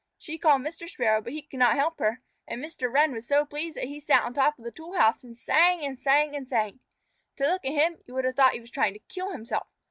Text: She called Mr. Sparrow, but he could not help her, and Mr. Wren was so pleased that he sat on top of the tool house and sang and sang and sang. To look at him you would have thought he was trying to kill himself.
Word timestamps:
She 0.17 0.39
called 0.39 0.63
Mr. 0.63 0.89
Sparrow, 0.89 1.21
but 1.21 1.31
he 1.31 1.43
could 1.43 1.59
not 1.59 1.75
help 1.75 1.99
her, 1.99 2.23
and 2.47 2.59
Mr. 2.65 2.91
Wren 2.91 3.11
was 3.11 3.27
so 3.27 3.45
pleased 3.45 3.77
that 3.77 3.83
he 3.83 3.99
sat 3.99 4.23
on 4.23 4.33
top 4.33 4.57
of 4.57 4.65
the 4.65 4.71
tool 4.71 4.93
house 4.93 5.23
and 5.23 5.37
sang 5.37 5.85
and 5.85 5.95
sang 5.95 6.35
and 6.35 6.47
sang. 6.47 6.79
To 7.37 7.43
look 7.43 7.63
at 7.63 7.71
him 7.73 7.97
you 8.07 8.15
would 8.15 8.25
have 8.25 8.33
thought 8.33 8.53
he 8.53 8.59
was 8.59 8.71
trying 8.71 8.93
to 8.93 8.99
kill 9.13 9.29
himself. 9.31 9.67